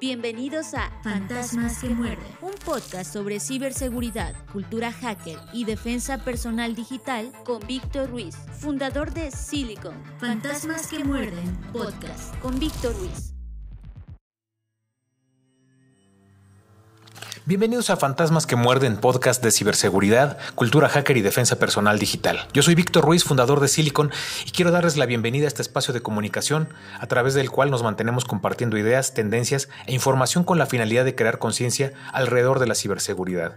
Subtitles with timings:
[0.00, 7.32] Bienvenidos a Fantasmas que muerden, un podcast sobre ciberseguridad, cultura hacker y defensa personal digital
[7.44, 9.94] con Víctor Ruiz, fundador de Silicon.
[10.18, 13.37] Fantasmas que muerden, podcast con Víctor Ruiz.
[17.48, 22.46] Bienvenidos a Fantasmas que Muerden, podcast de ciberseguridad, cultura hacker y defensa personal digital.
[22.52, 24.10] Yo soy Víctor Ruiz, fundador de Silicon,
[24.44, 26.68] y quiero darles la bienvenida a este espacio de comunicación
[27.00, 31.14] a través del cual nos mantenemos compartiendo ideas, tendencias e información con la finalidad de
[31.14, 33.56] crear conciencia alrededor de la ciberseguridad.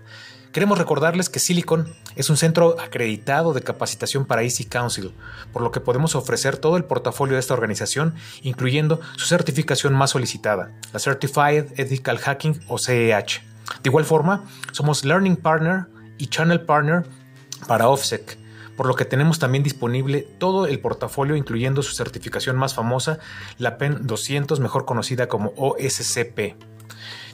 [0.53, 5.11] Queremos recordarles que Silicon es un centro acreditado de capacitación para Easy Council,
[5.51, 10.11] por lo que podemos ofrecer todo el portafolio de esta organización, incluyendo su certificación más
[10.11, 13.50] solicitada, la Certified Ethical Hacking o CEH.
[13.83, 17.03] De igual forma, somos Learning Partner y Channel Partner
[17.67, 18.37] para OFSEC,
[18.75, 23.19] por lo que tenemos también disponible todo el portafolio, incluyendo su certificación más famosa,
[23.57, 26.55] la PEN 200, mejor conocida como OSCP.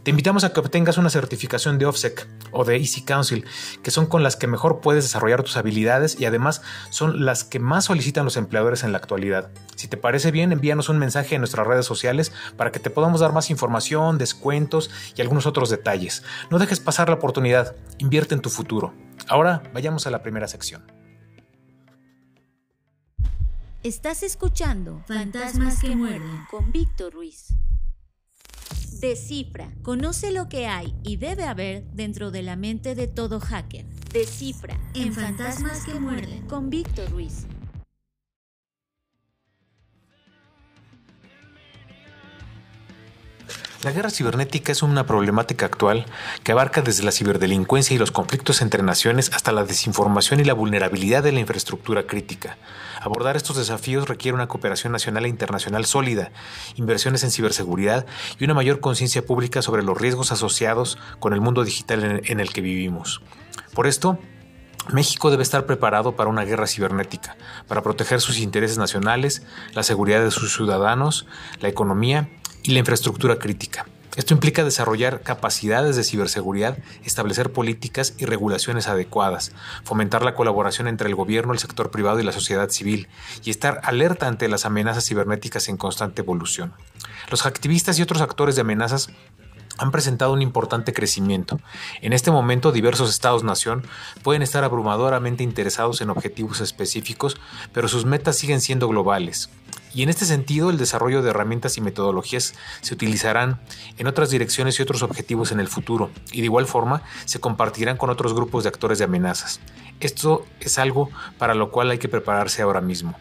[0.04, 3.46] Te invitamos a que obtengas una certificación de OFSEC o de Easy Council,
[3.84, 7.60] que son con las que mejor puedes desarrollar tus habilidades y además son las que
[7.60, 9.50] más solicitan los empleadores en la actualidad.
[9.76, 13.22] Si te parece bien, envíanos un mensaje en nuestras redes sociales para que te podamos
[13.22, 16.24] dar más información, descuentos y algunos otros detalles.
[16.50, 18.94] No dejes pasar la oportunidad, invierte en tu futuro.
[19.28, 20.86] Ahora vayamos a la primera sección.
[23.84, 27.54] Estás escuchando Fantasmas que muerden con Víctor Ruiz.
[29.00, 29.70] Descifra.
[29.84, 33.86] Conoce lo que hay y debe haber dentro de la mente de todo hacker.
[34.12, 34.80] Descifra.
[34.96, 36.48] En Fantasmas que muerden.
[36.48, 37.46] Con Víctor Ruiz.
[43.84, 46.06] La guerra cibernética es una problemática actual
[46.44, 50.54] que abarca desde la ciberdelincuencia y los conflictos entre naciones hasta la desinformación y la
[50.54, 52.58] vulnerabilidad de la infraestructura crítica.
[53.08, 56.34] Abordar estos desafíos requiere una cooperación nacional e internacional sólida,
[56.76, 58.06] inversiones en ciberseguridad
[58.38, 62.52] y una mayor conciencia pública sobre los riesgos asociados con el mundo digital en el
[62.52, 63.22] que vivimos.
[63.74, 64.20] Por esto,
[64.92, 67.38] México debe estar preparado para una guerra cibernética,
[67.70, 69.42] para proteger sus intereses nacionales,
[69.72, 71.28] la seguridad de sus ciudadanos,
[71.62, 72.28] la economía
[72.62, 73.86] y la infraestructura crítica.
[74.16, 79.52] Esto implica desarrollar capacidades de ciberseguridad, establecer políticas y regulaciones adecuadas,
[79.84, 83.08] fomentar la colaboración entre el gobierno, el sector privado y la sociedad civil,
[83.44, 86.74] y estar alerta ante las amenazas cibernéticas en constante evolución.
[87.30, 89.10] Los activistas y otros actores de amenazas
[89.78, 91.60] han presentado un importante crecimiento.
[92.02, 93.84] En este momento diversos estados-nación
[94.24, 97.38] pueden estar abrumadoramente interesados en objetivos específicos,
[97.74, 99.50] pero sus metas siguen siendo globales.
[99.94, 103.60] Y en este sentido, el desarrollo de herramientas y metodologías se utilizarán
[103.98, 107.98] en otras direcciones y otros objetivos en el futuro, y de igual forma se compartirán
[107.98, 109.60] con otros grupos de actores de amenazas.
[110.00, 113.18] Esto es algo para lo cual hay que prepararse ahora mismo.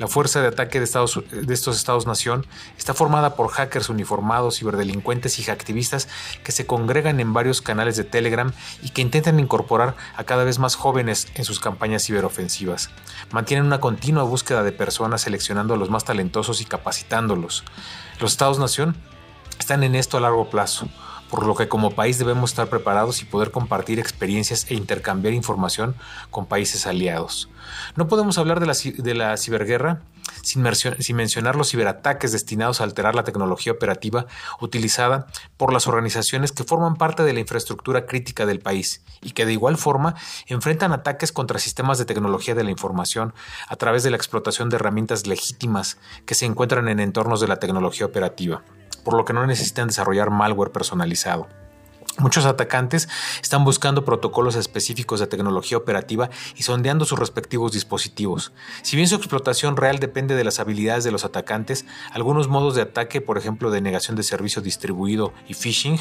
[0.00, 2.46] La fuerza de ataque de, Estados, estos estados-nación
[2.78, 6.08] está formada por hackers uniformados, ciberdelincuentes y activistas
[6.42, 8.50] que se congregan en varios canales de Telegram
[8.82, 12.88] y que intentan incorporar a cada vez más jóvenes en sus campañas ciberofensivas.
[13.30, 17.62] Mantienen una continua búsqueda de personas seleccionando a los más talentosos y capacitándolos.
[18.20, 18.96] Los estados-nación
[19.58, 20.88] están en esto a largo plazo
[21.30, 25.94] por lo que como país debemos estar preparados y poder compartir experiencias e intercambiar información
[26.30, 27.48] con países aliados.
[27.96, 30.02] No podemos hablar de la, ciberguerra
[30.42, 30.62] sin,
[31.14, 34.26] mencionar los ciberataques destinados a alterar la tecnología operativa
[34.60, 39.46] utilizada por las organizaciones que forman parte de la infraestructura crítica del país y que
[39.46, 43.34] de igual forma enfrentan ataques contra sistemas de tecnología de la información
[43.68, 47.56] a través de la explotación de herramientas legítimas que se encuentran en entornos de la
[47.56, 48.62] tecnología operativa
[49.00, 51.48] por lo que no necesitan desarrollar malware personalizado.
[52.18, 53.08] Muchos atacantes
[53.40, 58.52] están buscando protocolos específicos de tecnología operativa y sondeando sus respectivos dispositivos.
[58.82, 62.82] Si bien su explotación real depende de las habilidades de los atacantes, algunos modos de
[62.82, 65.98] ataque, por ejemplo de negación de servicio distribuido y phishing,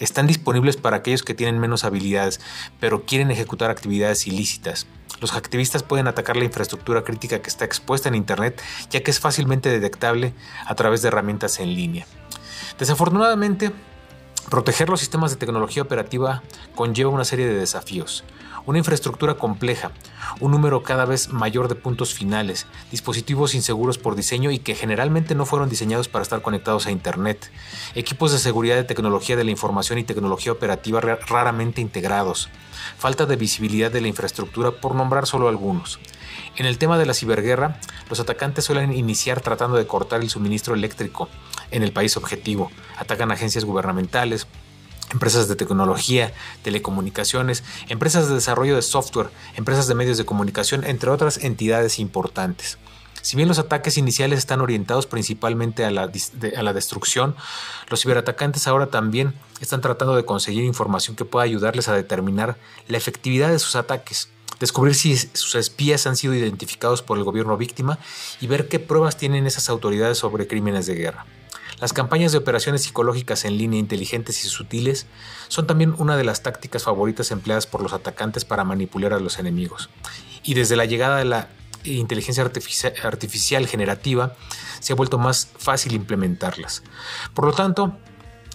[0.00, 2.40] están disponibles para aquellos que tienen menos habilidades,
[2.80, 4.86] pero quieren ejecutar actividades ilícitas.
[5.20, 9.20] Los activistas pueden atacar la infraestructura crítica que está expuesta en Internet, ya que es
[9.20, 10.34] fácilmente detectable
[10.66, 12.06] a través de herramientas en línea.
[12.80, 13.72] Desafortunadamente,
[14.48, 16.42] proteger los sistemas de tecnología operativa
[16.74, 18.24] conlleva una serie de desafíos.
[18.66, 19.90] Una infraestructura compleja,
[20.38, 25.34] un número cada vez mayor de puntos finales, dispositivos inseguros por diseño y que generalmente
[25.34, 27.50] no fueron diseñados para estar conectados a Internet,
[27.94, 32.50] equipos de seguridad de tecnología de la información y tecnología operativa raramente integrados,
[32.98, 35.98] falta de visibilidad de la infraestructura por nombrar solo algunos.
[36.56, 40.74] En el tema de la ciberguerra, los atacantes suelen iniciar tratando de cortar el suministro
[40.74, 41.28] eléctrico
[41.70, 42.70] en el país objetivo.
[42.98, 44.46] Atacan agencias gubernamentales,
[45.12, 51.10] empresas de tecnología, telecomunicaciones, empresas de desarrollo de software, empresas de medios de comunicación, entre
[51.10, 52.78] otras entidades importantes.
[53.22, 56.10] Si bien los ataques iniciales están orientados principalmente a la,
[56.56, 57.36] a la, destrucción,
[57.90, 62.56] los ciberatacantes ahora también están tratando de conseguir información que pueda ayudarles a determinar
[62.88, 67.58] la efectividad de sus ataques, descubrir si sus espías han sido identificados por el gobierno
[67.58, 67.98] víctima
[68.40, 71.26] y ver qué pruebas tienen esas autoridades sobre crímenes de guerra.
[71.80, 75.06] Las campañas de operaciones psicológicas en línea inteligentes y sutiles
[75.48, 79.38] son también una de las tácticas favoritas empleadas por los atacantes para manipular a los
[79.38, 79.88] enemigos.
[80.42, 81.48] Y desde la llegada de la
[81.84, 84.36] inteligencia artificial generativa,
[84.80, 86.82] se ha vuelto más fácil implementarlas.
[87.34, 87.96] Por lo tanto,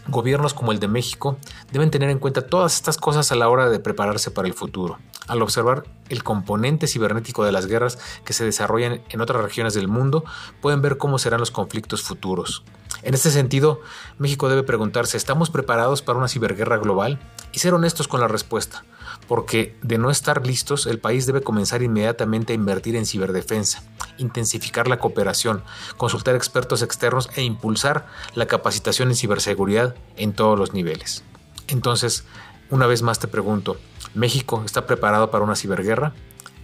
[0.07, 1.37] gobiernos como el de México
[1.71, 4.99] deben tener en cuenta todas estas cosas a la hora de prepararse para el futuro.
[5.27, 9.87] Al observar el componente cibernético de las guerras que se desarrollan en otras regiones del
[9.87, 10.23] mundo,
[10.61, 12.63] pueden ver cómo serán los conflictos futuros.
[13.01, 13.81] En este sentido,
[14.17, 17.19] México debe preguntarse, ¿estamos preparados para una ciberguerra global?
[17.55, 18.83] Y ser honestos con la respuesta,
[19.29, 23.81] porque de no estar listos, el país debe comenzar inmediatamente a invertir en ciberdefensa,
[24.17, 25.63] intensificar la cooperación,
[25.95, 31.23] consultar expertos externos e impulsar la capacitación en ciberseguridad en todos los niveles.
[31.69, 32.25] Entonces,
[32.69, 33.77] una vez más te pregunto,
[34.13, 36.13] ¿México está preparado para una ciberguerra?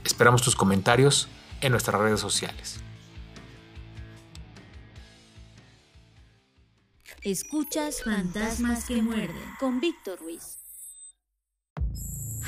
[0.03, 1.29] Esperamos tus comentarios
[1.61, 2.81] en nuestras redes sociales.
[7.21, 10.60] Escuchas Fantasmas que muerden con Víctor Ruiz.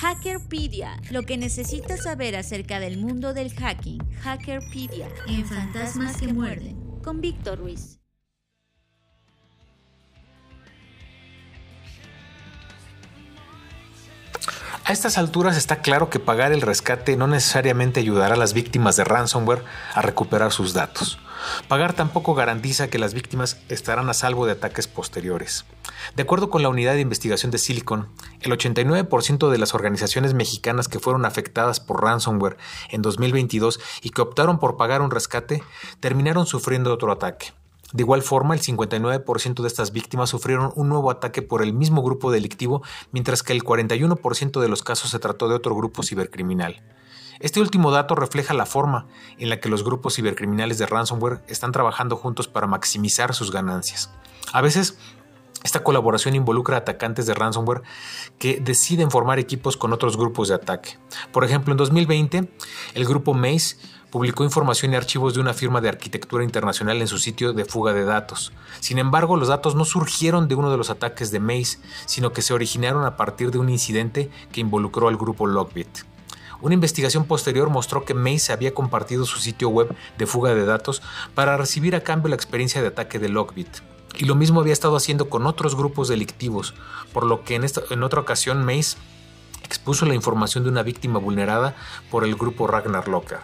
[0.04, 4.04] Hackerpedia, lo que necesitas saber acerca del mundo del hacking.
[4.22, 8.02] Hackerpedia en Fantasmas que muerden con Víctor Ruiz.
[14.84, 18.98] A estas alturas está claro que pagar el rescate no necesariamente ayudará a las víctimas
[18.98, 19.64] de ransomware
[19.94, 21.18] a recuperar sus datos.
[21.68, 25.66] Pagar tampoco garantiza que las víctimas estarán a salvo de ataques posteriores.
[26.16, 28.10] De acuerdo con la unidad de investigación de Silicon,
[28.42, 32.58] el 89% de las organizaciones mexicanas que fueron afectadas por ransomware
[32.90, 35.64] en 2022 y que optaron por pagar un rescate
[36.00, 37.54] terminaron sufriendo otro ataque.
[37.94, 42.02] De igual forma, el 59% de estas víctimas sufrieron un nuevo ataque por el mismo
[42.02, 42.82] grupo delictivo,
[43.12, 46.82] mientras que el 41% de los casos se trató de otro grupo cibercriminal.
[47.44, 49.06] Este último dato refleja la forma
[49.38, 54.10] en la que los grupos cibercriminales de ransomware están trabajando juntos para maximizar sus ganancias.
[54.54, 54.98] A veces,
[55.62, 57.82] esta colaboración involucra atacantes de ransomware
[58.40, 60.98] que deciden formar equipos con otros grupos de ataque.
[61.34, 62.50] Por ejemplo, en 2020,
[62.94, 63.76] el grupo Maze
[64.10, 67.92] publicó información y archivos de una firma de arquitectura internacional en su sitio de fuga
[67.92, 68.54] de datos.
[68.80, 72.42] Sin embargo, los datos no surgieron de uno de los ataques de Maze, sino que
[72.42, 76.13] se originaron a partir de un incidente que involucró al grupo Logbit.
[76.64, 81.02] Una investigación posterior mostró que Maze había compartido su sitio web de fuga de datos
[81.36, 83.68] para recibir a cambio la experiencia de ataque de Logbit.
[84.16, 86.74] Y lo mismo había estado haciendo con otros grupos delictivos,
[87.12, 88.96] por lo que en, en otra ocasión Maze
[89.66, 91.76] expuso la información de una víctima vulnerada
[92.10, 93.40] por el grupo Ragnar Locker.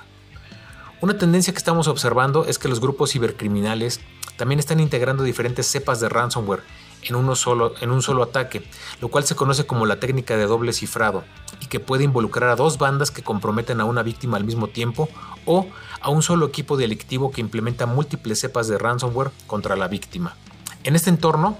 [1.02, 4.00] Una tendencia que estamos observando es que los grupos cibercriminales
[4.38, 6.64] también están integrando diferentes cepas de ransomware
[7.04, 8.64] en, uno solo, en un solo ataque,
[9.02, 11.24] lo cual se conoce como la técnica de doble cifrado
[11.60, 15.10] y que puede involucrar a dos bandas que comprometen a una víctima al mismo tiempo
[15.46, 15.68] o
[16.02, 20.36] a un solo equipo delictivo que implementa múltiples cepas de ransomware contra la víctima.
[20.84, 21.58] En este entorno,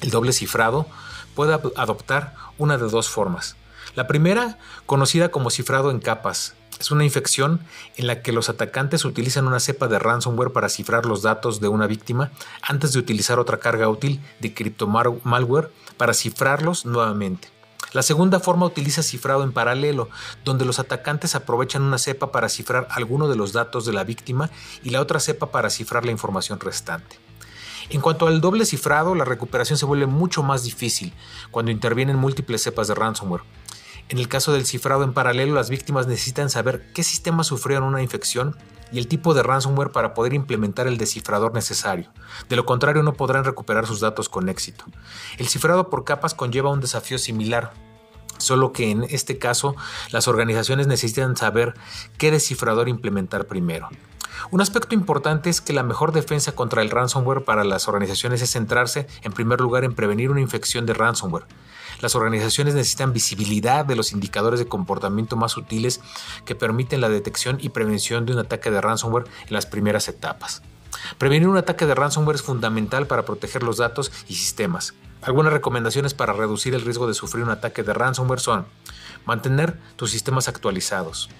[0.00, 0.86] el doble cifrado
[1.34, 3.56] puede adoptar una de dos formas.
[3.94, 6.54] La primera, conocida como cifrado en capas,
[6.84, 7.60] es una infección
[7.96, 11.68] en la que los atacantes utilizan una cepa de ransomware para cifrar los datos de
[11.68, 17.48] una víctima antes de utilizar otra carga útil de criptomalware para cifrarlos nuevamente.
[17.92, 20.10] La segunda forma utiliza cifrado en paralelo,
[20.44, 24.50] donde los atacantes aprovechan una cepa para cifrar alguno de los datos de la víctima
[24.82, 27.18] y la otra cepa para cifrar la información restante.
[27.88, 31.12] En cuanto al doble cifrado, la recuperación se vuelve mucho más difícil
[31.50, 33.42] cuando intervienen múltiples cepas de ransomware.
[34.08, 38.02] En el caso del cifrado en paralelo, las víctimas necesitan saber qué sistemas sufrieron una
[38.02, 38.56] infección
[38.92, 42.10] y el tipo de ransomware para poder implementar el descifrador necesario.
[42.48, 44.84] De lo contrario, no podrán recuperar sus datos con éxito.
[45.38, 47.72] El cifrado por capas conlleva un desafío similar,
[48.38, 49.74] solo que en este caso
[50.10, 51.74] las organizaciones necesitan saber
[52.18, 53.88] qué descifrador implementar primero.
[54.50, 58.50] Un aspecto importante es que la mejor defensa contra el ransomware para las organizaciones es
[58.50, 61.46] centrarse en primer lugar en prevenir una infección de ransomware.
[62.04, 66.02] Las organizaciones necesitan visibilidad de los indicadores de comportamiento más sutiles
[66.44, 70.60] que permiten la detección y prevención de un ataque de ransomware en las primeras etapas.
[71.16, 74.92] Prevenir un ataque de ransomware es fundamental para proteger los datos y sistemas.
[75.22, 78.66] Algunas recomendaciones para reducir el riesgo de sufrir un ataque de ransomware son
[79.24, 81.30] mantener tus sistemas actualizados,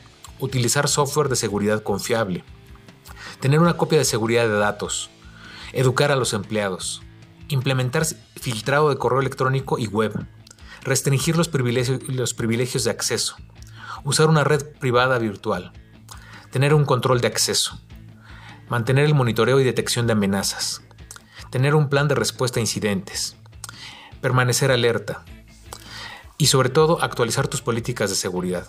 [0.41, 2.43] utilizar software de seguridad confiable,
[3.39, 5.11] tener una copia de seguridad de datos,
[5.75, 7.03] educar a los empleados,
[7.49, 8.07] implementar
[8.41, 10.27] filtrado de correo electrónico y web,
[10.85, 13.37] restringir los privilegios, de acceso,
[14.05, 15.73] usar una red privada virtual,
[16.51, 17.81] tener un control de acceso,
[18.69, 20.83] mantener el monitoreo y detección de amenazas,
[21.51, 23.37] tener un plan de respuesta a incidentes,
[24.21, 25.25] permanecer alerta
[26.37, 28.69] y sobre todo actualizar tus políticas de seguridad.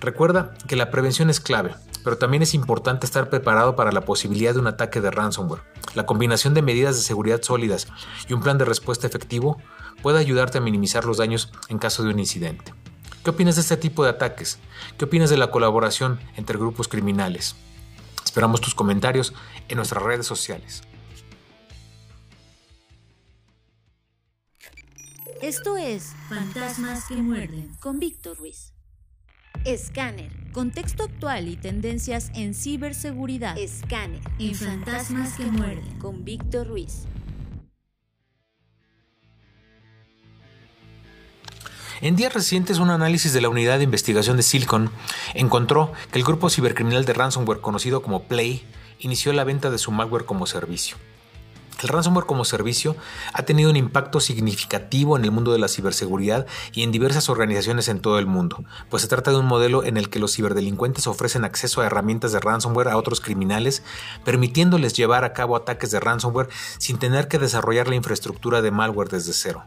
[0.00, 4.54] Recuerda que la prevención es clave, pero también es importante estar preparado para la posibilidad
[4.54, 5.62] de un ataque de ransomware.
[5.94, 7.88] La combinación de medidas de seguridad sólidas
[8.28, 9.58] y un plan de respuesta efectivo
[10.02, 12.74] puede ayudarte a minimizar los daños en caso de un incidente.
[13.24, 14.58] ¿Qué opinas de este tipo de ataques?
[14.98, 17.56] ¿Qué opinas de la colaboración entre grupos criminales?
[18.24, 19.34] Esperamos tus comentarios
[19.68, 20.82] en nuestras redes sociales.
[25.42, 28.72] Esto es Fantasmas que muerden con Víctor Ruiz.
[29.64, 30.30] Escáner.
[30.52, 33.58] Contexto actual y tendencias en ciberseguridad.
[33.58, 34.20] Escáner.
[34.38, 37.06] En Fantasmas que muerden con Víctor Ruiz.
[42.02, 44.90] En días recientes, un análisis de la unidad de investigación de Silicon
[45.32, 48.66] encontró que el grupo cibercriminal de ransomware conocido como Play
[48.98, 50.98] inició la venta de su malware como servicio.
[51.80, 52.96] El ransomware como servicio
[53.32, 57.88] ha tenido un impacto significativo en el mundo de la ciberseguridad y en diversas organizaciones
[57.88, 61.06] en todo el mundo, pues se trata de un modelo en el que los ciberdelincuentes
[61.06, 63.82] ofrecen acceso a herramientas de ransomware a otros criminales,
[64.22, 69.08] permitiéndoles llevar a cabo ataques de ransomware sin tener que desarrollar la infraestructura de malware
[69.08, 69.64] desde cero.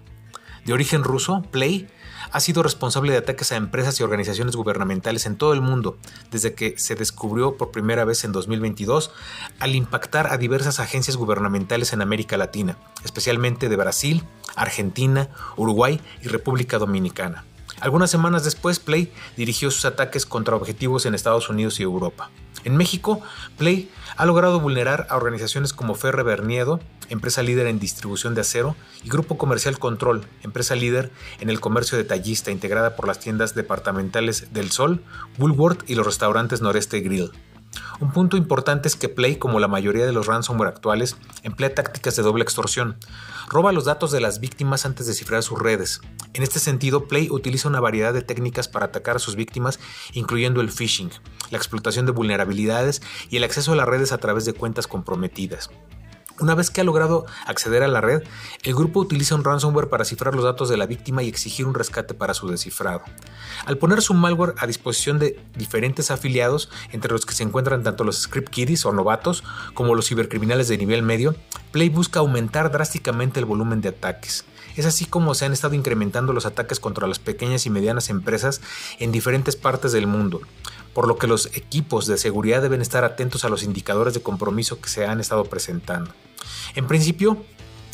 [0.65, 1.89] De origen ruso, Play
[2.31, 5.97] ha sido responsable de ataques a empresas y organizaciones gubernamentales en todo el mundo
[6.31, 9.11] desde que se descubrió por primera vez en 2022
[9.59, 14.23] al impactar a diversas agencias gubernamentales en América Latina, especialmente de Brasil,
[14.55, 17.45] Argentina, Uruguay y República Dominicana.
[17.81, 22.29] Algunas semanas después, Play dirigió sus ataques contra objetivos en Estados Unidos y Europa.
[22.63, 23.21] En México,
[23.57, 28.75] Play ha logrado vulnerar a organizaciones como Ferre Berniedo, empresa líder en distribución de acero,
[29.03, 34.53] y Grupo Comercial Control, empresa líder en el comercio detallista integrada por las tiendas departamentales
[34.53, 35.03] Del Sol,
[35.37, 37.31] Woolworth y los restaurantes Noreste Grill.
[37.99, 42.15] Un punto importante es que Play, como la mayoría de los ransomware actuales, emplea tácticas
[42.15, 42.97] de doble extorsión.
[43.49, 46.01] Roba los datos de las víctimas antes de cifrar sus redes.
[46.33, 49.79] En este sentido, Play utiliza una variedad de técnicas para atacar a sus víctimas,
[50.13, 51.11] incluyendo el phishing,
[51.51, 55.69] la explotación de vulnerabilidades y el acceso a las redes a través de cuentas comprometidas.
[56.39, 58.23] Una vez que ha logrado acceder a la red,
[58.63, 61.73] el grupo utiliza un ransomware para cifrar los datos de la víctima y exigir un
[61.73, 63.01] rescate para su descifrado.
[63.65, 68.05] Al poner su malware a disposición de diferentes afiliados, entre los que se encuentran tanto
[68.05, 69.43] los script kiddies o novatos
[69.73, 71.35] como los cibercriminales de nivel medio,
[71.71, 74.45] Play busca aumentar drásticamente el volumen de ataques.
[74.77, 78.61] Es así como se han estado incrementando los ataques contra las pequeñas y medianas empresas
[78.99, 80.41] en diferentes partes del mundo
[80.93, 84.81] por lo que los equipos de seguridad deben estar atentos a los indicadores de compromiso
[84.81, 86.11] que se han estado presentando.
[86.75, 87.43] En principio,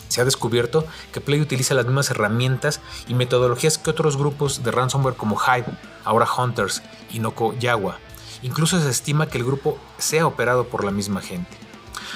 [0.07, 4.71] se ha descubierto que Play utiliza las mismas herramientas y metodologías que otros grupos de
[4.71, 5.67] ransomware como Hive,
[6.03, 6.81] ahora Hunters
[7.11, 7.99] y Noko Yawa.
[8.41, 11.64] Incluso se estima que el grupo sea operado por la misma gente.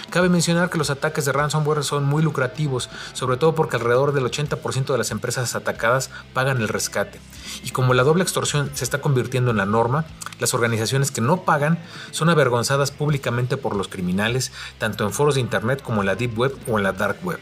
[0.10, 4.26] Cabe mencionar que los ataques de ransomware son muy lucrativos, sobre todo porque alrededor del
[4.26, 7.20] 80% de las empresas atacadas pagan el rescate.
[7.64, 10.06] Y como la doble extorsión se está convirtiendo en la norma,
[10.40, 11.80] las organizaciones que no pagan
[12.12, 16.38] son avergonzadas públicamente por los criminales, tanto en foros de internet como en la deep
[16.38, 17.40] web o en la dark web.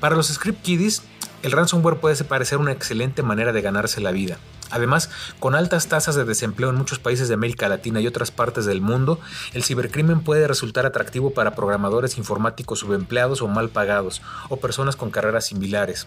[0.00, 1.02] Para los script kiddies,
[1.42, 4.38] el ransomware puede parecer una excelente manera de ganarse la vida.
[4.72, 8.64] Además, con altas tasas de desempleo en muchos países de América Latina y otras partes
[8.64, 9.20] del mundo,
[9.52, 15.10] el cibercrimen puede resultar atractivo para programadores informáticos subempleados o mal pagados, o personas con
[15.10, 16.06] carreras similares.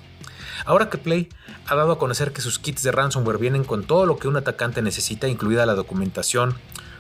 [0.66, 1.30] Ahora que Play
[1.68, 4.36] ha dado a conocer que sus kits de ransomware vienen con todo lo que un
[4.36, 6.56] atacante necesita, incluida la documentación,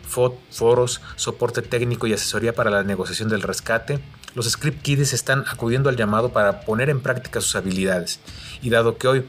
[0.07, 3.99] foros, soporte técnico y asesoría para la negociación del rescate,
[4.35, 8.19] los script kiddies están acudiendo al llamado para poner en práctica sus habilidades.
[8.61, 9.25] Y dado que hoy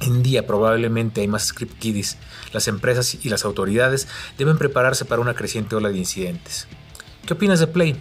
[0.00, 2.16] en día probablemente hay más script kiddies.
[2.52, 6.68] Las empresas y las autoridades deben prepararse para una creciente ola de incidentes.
[7.26, 8.00] ¿Qué opinas de Play?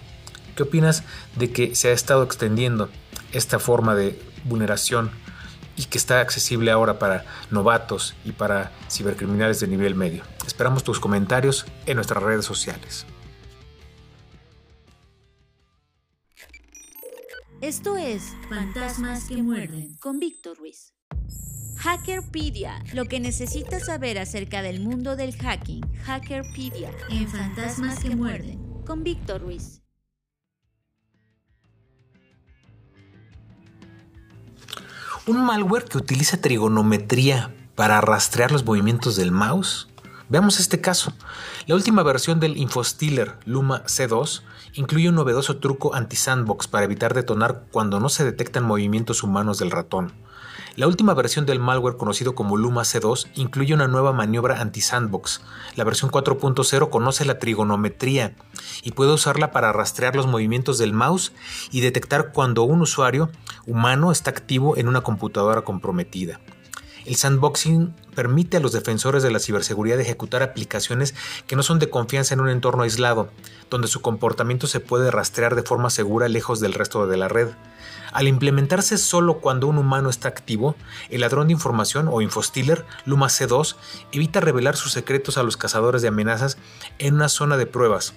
[0.56, 1.04] ¿Qué opinas
[1.36, 2.90] de que se ha estado extendiendo
[3.32, 5.12] esta forma de vulneración
[5.76, 10.24] y que está accesible ahora para novatos y para cibercriminales de nivel medio?
[10.46, 13.06] Esperamos tus comentarios en nuestras redes sociales.
[17.60, 20.94] Esto es Fantasmas que muerden con Víctor Ruiz.
[21.88, 25.86] Hackerpedia, lo que necesitas saber acerca del mundo del hacking.
[26.04, 26.92] Hackerpedia.
[27.10, 28.60] En Fantasmas que muerden.
[28.86, 29.82] Con Víctor Ruiz.
[35.28, 39.88] ¿Un malware que utiliza trigonometría para rastrear los movimientos del mouse?
[40.28, 41.14] Veamos este caso.
[41.68, 44.42] La última versión del Infostealer Luma C2
[44.74, 49.72] incluye un novedoso truco anti-sandbox para evitar detonar cuando no se detectan movimientos humanos del
[49.72, 50.27] ratón.
[50.78, 55.42] La última versión del malware conocido como Luma C2 incluye una nueva maniobra anti-sandbox.
[55.76, 58.36] La versión 4.0 conoce la trigonometría
[58.84, 61.34] y puede usarla para rastrear los movimientos del mouse
[61.72, 63.32] y detectar cuando un usuario
[63.66, 66.40] humano está activo en una computadora comprometida.
[67.08, 71.16] El sandboxing permite a los defensores de la ciberseguridad ejecutar aplicaciones
[71.48, 73.30] que no son de confianza en un entorno aislado,
[73.70, 77.48] donde su comportamiento se puede rastrear de forma segura lejos del resto de la red.
[78.12, 80.76] Al implementarse solo cuando un humano está activo,
[81.10, 83.78] el ladrón de información o infostealer Luma C2
[84.12, 86.58] evita revelar sus secretos a los cazadores de amenazas
[87.00, 88.16] en una zona de pruebas,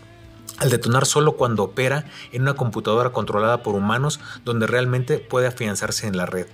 [0.59, 6.09] al detonar solo cuando opera en una computadora controlada por humanos donde realmente puede afianzarse
[6.09, 6.49] en la red.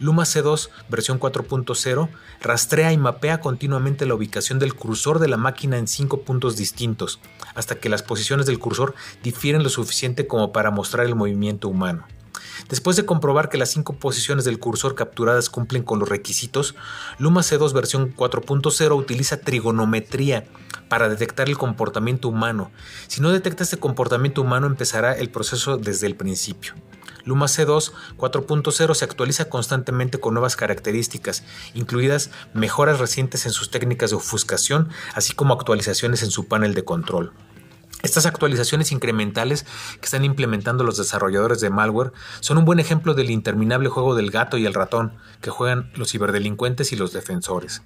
[0.00, 2.08] Luma C2 versión 4.0
[2.40, 7.20] rastrea y mapea continuamente la ubicación del cursor de la máquina en cinco puntos distintos,
[7.54, 12.06] hasta que las posiciones del cursor difieren lo suficiente como para mostrar el movimiento humano.
[12.68, 16.74] Después de comprobar que las cinco posiciones del cursor capturadas cumplen con los requisitos,
[17.18, 20.44] Luma C2 versión 4.0 utiliza trigonometría
[20.88, 22.70] para detectar el comportamiento humano.
[23.06, 26.74] Si no detecta este comportamiento humano, empezará el proceso desde el principio.
[27.24, 34.10] Luma C2 4.0 se actualiza constantemente con nuevas características, incluidas mejoras recientes en sus técnicas
[34.10, 37.32] de ofuscación, así como actualizaciones en su panel de control.
[38.04, 39.64] Estas actualizaciones incrementales
[39.98, 44.30] que están implementando los desarrolladores de malware son un buen ejemplo del interminable juego del
[44.30, 47.80] gato y el ratón que juegan los ciberdelincuentes y los defensores.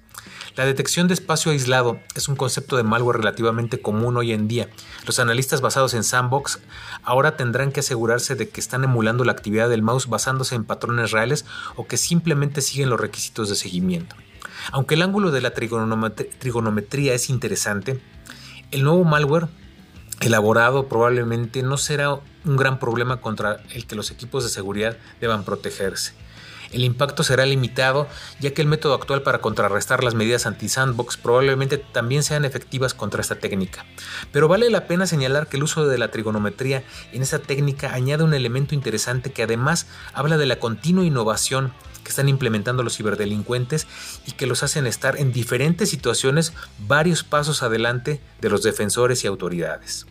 [0.57, 4.69] La detección de espacio aislado es un concepto de malware relativamente común hoy en día.
[5.05, 6.59] Los analistas basados en Sandbox
[7.01, 11.11] ahora tendrán que asegurarse de que están emulando la actividad del mouse basándose en patrones
[11.11, 11.45] reales
[11.77, 14.17] o que simplemente siguen los requisitos de seguimiento.
[14.73, 18.01] Aunque el ángulo de la trigonometría es interesante,
[18.71, 19.47] el nuevo malware
[20.19, 25.43] elaborado probablemente no será un gran problema contra el que los equipos de seguridad deban
[25.43, 26.13] protegerse.
[26.71, 28.07] El impacto será limitado
[28.39, 33.21] ya que el método actual para contrarrestar las medidas anti-sandbox probablemente también sean efectivas contra
[33.21, 33.85] esta técnica.
[34.31, 38.23] Pero vale la pena señalar que el uso de la trigonometría en esta técnica añade
[38.23, 41.73] un elemento interesante que además habla de la continua innovación
[42.09, 43.87] están implementando los ciberdelincuentes
[44.25, 46.53] y que los hacen estar en diferentes situaciones
[46.87, 50.05] varios pasos adelante de los defensores y autoridades.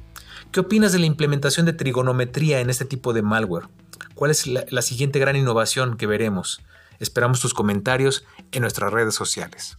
[0.53, 3.69] ¿Qué opinas de la implementación de trigonometría en este tipo de malware?
[4.15, 6.61] ¿Cuál es la, la siguiente gran innovación que veremos?
[6.99, 9.79] Esperamos tus comentarios en nuestras redes sociales.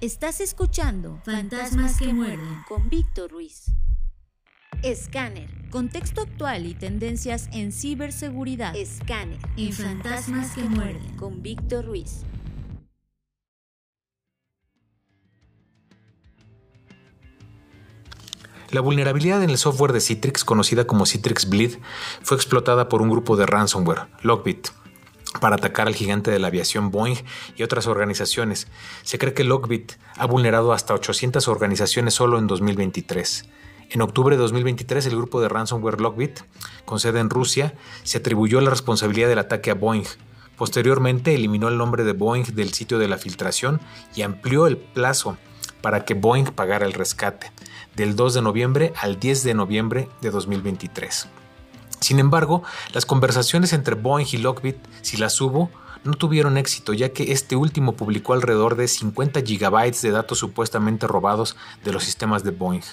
[0.00, 3.66] Estás escuchando Fantasmas que muerden con Víctor Ruiz.
[4.82, 5.59] Escáner.
[5.70, 8.74] Contexto actual y tendencias en ciberseguridad.
[8.74, 9.38] Escáner.
[9.56, 12.24] En Fantasmas que muerden con Víctor Ruiz.
[18.72, 21.78] La vulnerabilidad en el software de Citrix, conocida como Citrix Bleed,
[22.22, 24.68] fue explotada por un grupo de ransomware, Lockbit,
[25.40, 27.16] para atacar al gigante de la aviación Boeing
[27.56, 28.66] y otras organizaciones.
[29.02, 33.44] Se cree que Lockbit ha vulnerado hasta 800 organizaciones solo en 2023.
[33.92, 36.42] En octubre de 2023, el grupo de ransomware Lockbit,
[36.84, 37.74] con sede en Rusia,
[38.04, 40.04] se atribuyó la responsabilidad del ataque a Boeing.
[40.56, 43.80] Posteriormente, eliminó el nombre de Boeing del sitio de la filtración
[44.14, 45.38] y amplió el plazo
[45.82, 47.50] para que Boeing pagara el rescate,
[47.96, 51.26] del 2 de noviembre al 10 de noviembre de 2023.
[51.98, 52.62] Sin embargo,
[52.94, 55.68] las conversaciones entre Boeing y Lockbit, si las hubo,
[56.04, 61.08] no tuvieron éxito ya que este último publicó alrededor de 50 gigabytes de datos supuestamente
[61.08, 62.84] robados de los sistemas de Boeing.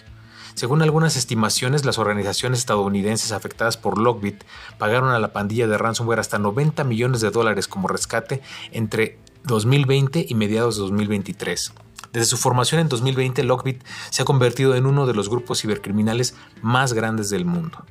[0.57, 4.43] Según algunas estimaciones, las organizaciones estadounidenses afectadas por Lockbit
[4.79, 8.41] pagaron a la pandilla de ransomware hasta 90 millones de dólares como rescate
[8.71, 11.73] entre 2020 y mediados de 2023.
[12.11, 16.33] Desde su formación en 2020, Lockbit se ha convertido en uno de los grupos cibercriminales
[16.63, 17.85] más grandes del mundo.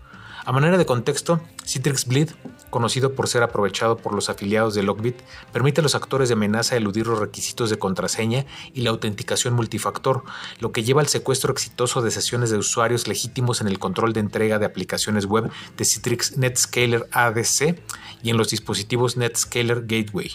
[0.46, 2.30] A manera de contexto, Citrix Bleed,
[2.70, 5.16] conocido por ser aprovechado por los afiliados de Lockbit,
[5.52, 10.22] permite a los actores de amenaza eludir los requisitos de contraseña y la autenticación multifactor,
[10.60, 14.20] lo que lleva al secuestro exitoso de sesiones de usuarios legítimos en el control de
[14.20, 17.80] entrega de aplicaciones web de Citrix Netscaler ADC
[18.22, 20.30] y en los dispositivos Netscaler Gateway.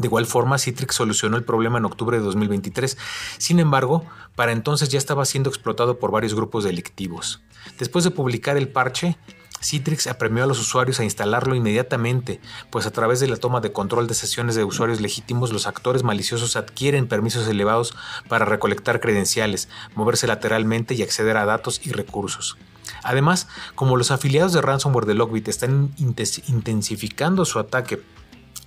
[0.00, 2.96] De igual forma, Citrix solucionó el problema en octubre de 2023.
[3.36, 7.42] Sin embargo, para entonces ya estaba siendo explotado por varios grupos delictivos.
[7.78, 9.18] Después de publicar el parche,
[9.62, 13.72] Citrix apremió a los usuarios a instalarlo inmediatamente, pues a través de la toma de
[13.72, 17.94] control de sesiones de usuarios legítimos, los actores maliciosos adquieren permisos elevados
[18.26, 22.56] para recolectar credenciales, moverse lateralmente y acceder a datos y recursos.
[23.02, 28.00] Además, como los afiliados de ransomware de Lockbit están intensificando su ataque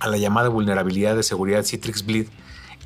[0.04, 2.26] a la llamada vulnerabilidad de seguridad Citrix Bleed,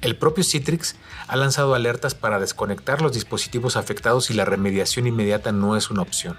[0.02, 0.94] el propio Citrix
[1.26, 6.02] ha lanzado alertas para desconectar los dispositivos afectados y la remediación inmediata no es una
[6.02, 6.38] opción.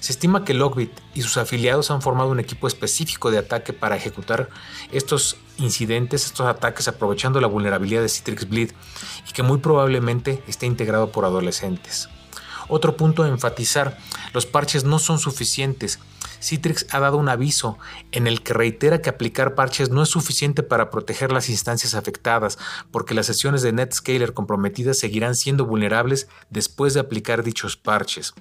[0.00, 3.96] Se estima que Lockbit y sus afiliados han formado un equipo específico de ataque para
[3.96, 4.48] ejecutar
[4.90, 8.72] estos incidentes, estos ataques aprovechando la vulnerabilidad de Citrix Bleed
[9.28, 12.08] y que muy probablemente esté integrado por adolescentes.
[12.68, 13.98] Otro punto a enfatizar,
[14.32, 15.98] los parches no son suficientes.
[16.40, 17.78] Citrix ha dado un aviso
[18.12, 22.58] en el que reitera que aplicar parches no es suficiente para proteger las instancias afectadas,
[22.90, 28.34] porque las sesiones de NetScaler comprometidas seguirán siendo vulnerables después de aplicar dichos parches.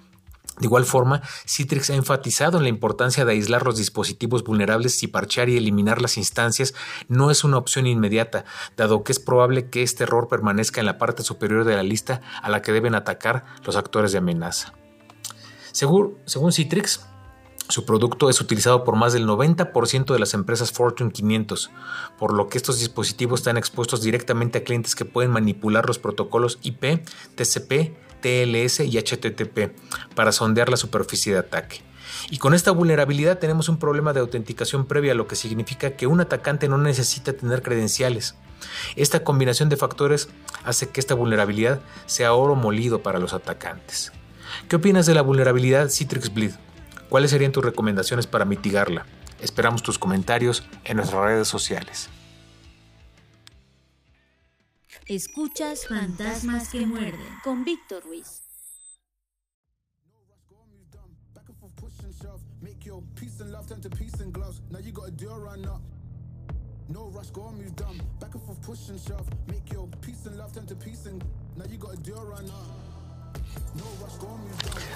[0.60, 5.08] De igual forma, Citrix ha enfatizado en la importancia de aislar los dispositivos vulnerables y
[5.08, 6.74] parchear y eliminar las instancias
[7.10, 8.46] no es una opción inmediata,
[8.78, 12.22] dado que es probable que este error permanezca en la parte superior de la lista
[12.42, 14.74] a la que deben atacar los actores de amenaza.
[15.74, 17.06] Según, según Citrix,
[17.68, 21.72] su producto es utilizado por más del 90% de las empresas Fortune 500,
[22.18, 26.60] por lo que estos dispositivos están expuestos directamente a clientes que pueden manipular los protocolos
[26.62, 27.04] IP,
[27.36, 29.76] TCP, TLS y HTTP
[30.16, 31.82] para sondear la superficie de ataque.
[32.30, 36.22] Y con esta vulnerabilidad tenemos un problema de autenticación previa, lo que significa que un
[36.22, 38.36] atacante no necesita tener credenciales.
[38.96, 40.30] Esta combinación de factores
[40.64, 44.12] hace que esta vulnerabilidad sea oro molido para los atacantes.
[44.70, 46.54] ¿Qué opinas de la vulnerabilidad Citrix Bleed?
[47.10, 49.06] ¿Cuáles serían tus recomendaciones para mitigarla?
[49.42, 52.10] Esperamos tus comentarios en nuestras redes sociales.
[55.08, 58.42] Escuchas Fantasmas que muerden con Víctor Ruiz.
[66.88, 68.00] No rush, go down.
[68.20, 69.28] Back and forth, push and shove.
[69.48, 71.24] Make your peace and love to peace and
[71.58, 72.95] now you got a deal right now.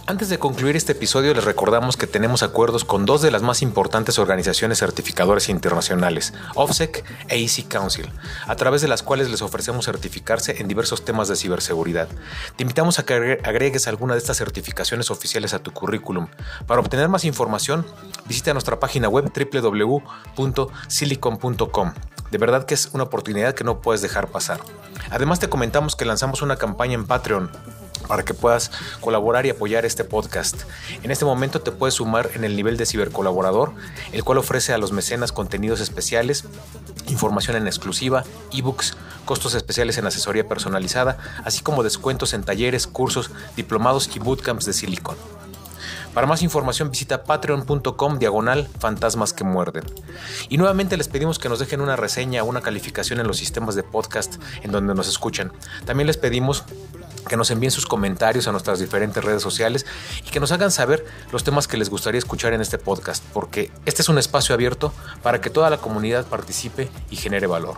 [0.09, 3.61] Antes de concluir este episodio les recordamos que tenemos acuerdos con dos de las más
[3.61, 8.11] importantes organizaciones certificadoras internacionales, OFSEC e Easy Council,
[8.47, 12.07] a través de las cuales les ofrecemos certificarse en diversos temas de ciberseguridad.
[12.55, 16.27] Te invitamos a que agregues alguna de estas certificaciones oficiales a tu currículum.
[16.65, 17.85] Para obtener más información,
[18.25, 21.93] visita nuestra página web www.silicon.com.
[22.31, 24.59] De verdad que es una oportunidad que no puedes dejar pasar.
[25.11, 27.51] Además te comentamos que lanzamos una campaña en Patreon
[28.09, 30.63] para que puedas colaborar y apoyar este podcast.
[31.03, 33.71] En este momento te puedes sumar en el nivel de cibercolaborador,
[34.11, 36.43] el cual ofrece a los mecenas contenidos especiales,
[37.07, 43.29] información en exclusiva, ebooks, costos especiales en asesoría personalizada, así como descuentos en talleres, cursos,
[43.55, 45.15] diplomados y bootcamps de Silicon.
[46.13, 49.83] Para más información visita patreon.com diagonal fantasmas que muerden.
[50.49, 53.75] Y nuevamente les pedimos que nos dejen una reseña o una calificación en los sistemas
[53.75, 55.53] de podcast en donde nos escuchan.
[55.85, 56.63] También les pedimos
[57.27, 59.85] que nos envíen sus comentarios a nuestras diferentes redes sociales
[60.25, 63.71] y que nos hagan saber los temas que les gustaría escuchar en este podcast, porque
[63.85, 67.77] este es un espacio abierto para que toda la comunidad participe y genere valor.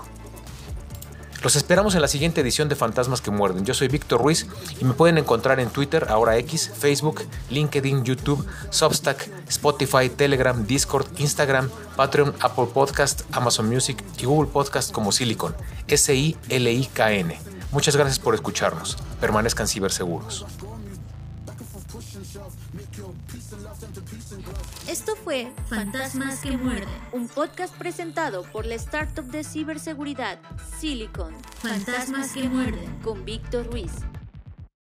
[1.44, 3.66] Los esperamos en la siguiente edición de Fantasmas que Muerden.
[3.66, 4.46] Yo soy Víctor Ruiz
[4.80, 11.08] y me pueden encontrar en Twitter, ahora X, Facebook, LinkedIn, YouTube, Substack, Spotify, Telegram, Discord,
[11.18, 15.56] Instagram, Patreon, Apple Podcast, Amazon Music y Google Podcast como Silicon,
[15.88, 17.61] S-I-L-I-K-N.
[17.72, 18.98] Muchas gracias por escucharnos.
[19.20, 20.46] Permanezcan ciberseguros.
[24.88, 30.40] Esto fue Fantasmas que Muerden, un podcast presentado por la startup de ciberseguridad
[30.80, 31.34] Silicon.
[31.62, 33.92] Fantasmas que Muerden con Víctor Ruiz.